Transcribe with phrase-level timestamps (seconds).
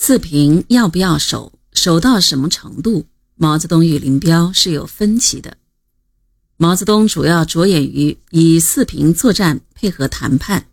[0.00, 3.06] 四平要不要守，守到什么程度？
[3.34, 5.56] 毛泽东与林彪是有分歧的。
[6.56, 10.68] 毛泽东主要着眼于以四平作战配合谈判，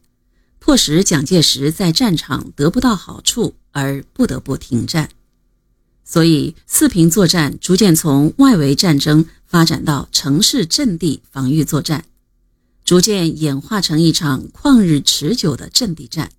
[0.60, 5.10] 迫使蒋介石在战场得不到好处而不得不停战。
[6.06, 12.06] 所以，四平作战逐渐从外围战争发展到城市阵地防御作战，
[12.86, 16.30] 逐渐演化成一场旷日持久的阵地战。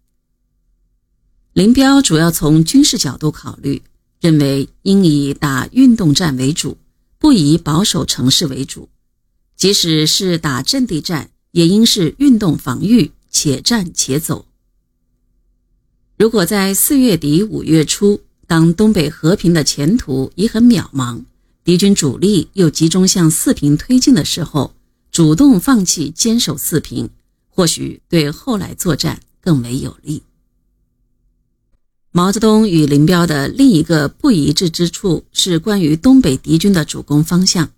[1.56, 3.80] 林彪主要从军事角度考虑，
[4.20, 6.76] 认为应以打运动战为主，
[7.18, 8.90] 不以保守城市为主。
[9.56, 14.44] 即使是打阵地战，也应是运动防御，且战且走。
[16.18, 21.22] 如果在四月底五月初，当东北和平的前途已很渺茫，
[21.64, 24.74] 敌军主力又集中向四平推进的时候，
[25.10, 27.08] 主动放弃坚守四平，
[27.48, 30.22] 或许对后来作战更为有利。
[32.16, 37.68] 毛泽东与林彪的另一个不一致之处是关于东北敌军的主攻方向。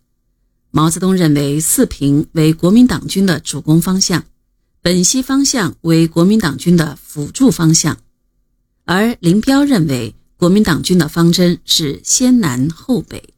[0.70, 4.22] 毛泽东认为四平为国民党军的主攻方向，
[4.80, 7.98] 本溪方向为国民党军的辅助方向，
[8.84, 13.34] 而林彪认为国民党军的方针是先南后北。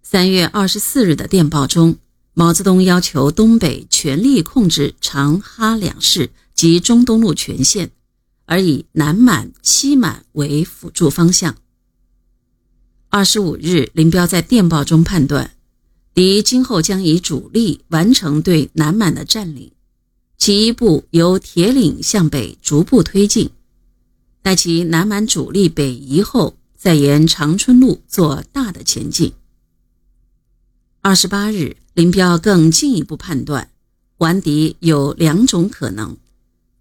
[0.00, 1.96] 三月二十四日的电报中，
[2.34, 7.90] 毛泽东要求东北全力控制长哈两市及中东路全线。
[8.46, 11.56] 而以南满、西满为辅助方向。
[13.08, 15.52] 二十五日，林彪在电报中判断，
[16.14, 19.72] 敌今后将以主力完成对南满的占领，
[20.38, 23.50] 其一部由铁岭向北逐步推进，
[24.42, 29.32] 待其南满主力北移后，再沿长春路做大的前进。
[31.00, 33.70] 二十八日，林彪更进一步判断，
[34.18, 36.16] 顽敌有两种可能。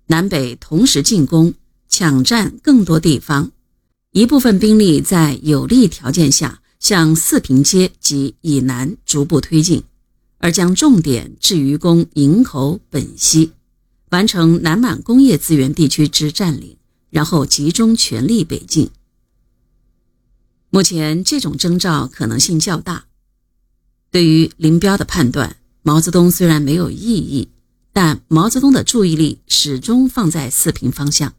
[0.08, 1.54] 南北同时进攻，
[1.88, 3.52] 抢占更多地方。
[4.12, 9.84] 一部分兵力在有利条件下向四平街及以南逐步推进，
[10.38, 13.52] 而将重点置于攻营口、本溪，
[14.12, 16.78] 完成南满工业资源地区之占领，
[17.10, 18.90] 然后集中全力北进。
[20.70, 23.06] 目前这种征兆可能性较大。
[24.12, 27.50] 对于林彪的判断，毛泽东虽然没有异议。
[27.98, 31.34] 但毛泽东的注意力始终放在四平方向。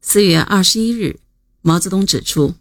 [0.00, 1.18] 四月二十一日，
[1.62, 2.54] 毛泽东指出，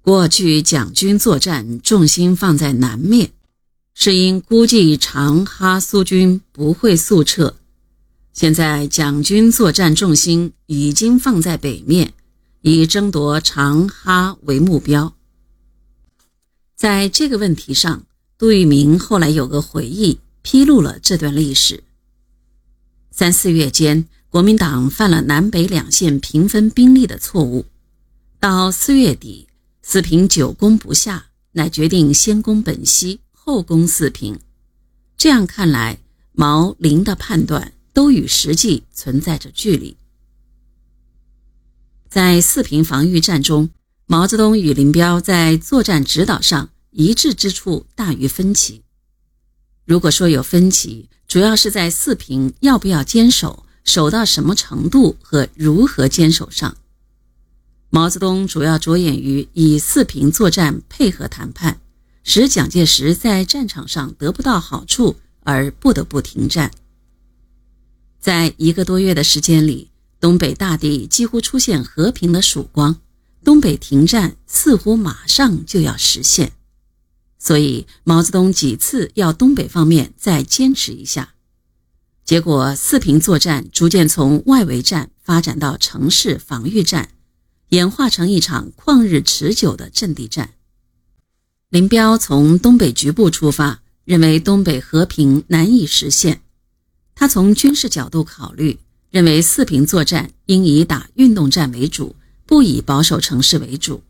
[0.00, 3.32] 过去蒋军作战重心放在南面，
[3.92, 7.56] 是因估计长哈苏军不会速撤；
[8.32, 12.14] 现在蒋军作战重心已经放在北面，
[12.62, 15.14] 以争夺长哈为目标。
[16.74, 18.06] 在这个问题上，
[18.38, 20.20] 杜聿明后来有个回忆。
[20.44, 21.82] 披露了这段历史。
[23.10, 27.64] 三四月间，国民党犯了南北两线平分兵力的错误。
[28.38, 29.48] 到四月底，
[29.80, 34.38] 四平久攻不下，乃决定先攻本溪，后攻四平。
[35.16, 35.98] 这样看来，
[36.32, 39.96] 毛林的判断都与实际存在着距离。
[42.10, 43.70] 在四平防御战中，
[44.04, 48.82] 毛泽东与林彪在作战指导上一致之处大于分歧。
[49.84, 56.76] 如果说有分歧，主要是在四平要不要坚守，守到什么程度和如何坚守上。
[57.90, 61.80] 毛泽东主要着眼于以四平作战配合谈判，
[62.22, 66.70] 使蒋介石在战场上得不到好处而不得不停战。
[68.18, 72.96] 在一个多月的时间里，东北大地几乎出现和平的曙光，
[73.44, 76.52] 东北停战似乎马上就要实现。
[77.38, 81.34] 所以，毛泽东几次要东北方面再坚持一下，
[82.24, 87.10] 结果四平作战逐渐从外围战发展到城市防御战，
[87.68, 90.54] 演化成一场旷日持久的阵地战。
[91.68, 96.40] 林彪从东北局部出发，认为东北和平难以实现。
[97.14, 98.78] 他从军事角度考虑，
[99.10, 102.16] 认为四平作战应以打运动战为主，
[102.46, 104.02] 不以保守城市为主，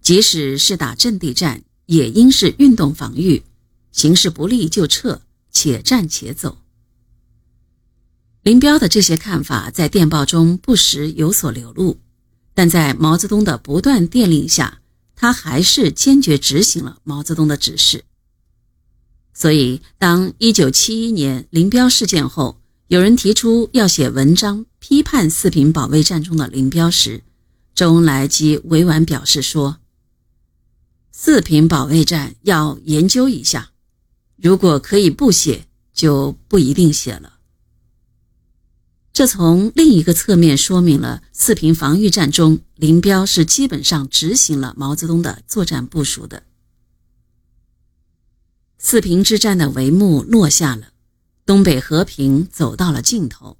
[0.00, 1.62] 即使是打阵地战。
[1.86, 3.42] 也应是运动防御，
[3.92, 6.58] 形势不利就撤，且战且走。
[8.42, 11.98] 林彪的这些看法在电报中不时有所流露，
[12.54, 14.80] 但在毛泽东的不断电令下，
[15.14, 18.04] 他还是坚决执行了毛泽东的指示。
[19.34, 27.22] 所以，当1971年林彪事件后，有人提出要写文章批判四平保卫战中的林彪时，
[27.74, 29.78] 周恩来即委婉表示说。
[31.18, 33.70] 四平保卫战要研究一下，
[34.36, 37.38] 如果可以不写，就不一定写了。
[39.14, 46.42] 这从另一个侧面说明了四平防御战中，林彪是基本上执行了毛泽东的作战部署的。
[48.76, 50.88] 四平之战的帷幕落下了，
[51.46, 53.56] 东北和平走到了尽头。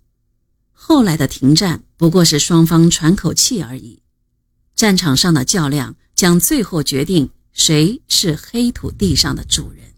[0.73, 4.02] 后来的停战不过是双方喘口气而已，
[4.75, 9.95] 战场上的较量将最后决定谁是黑土地上的主人。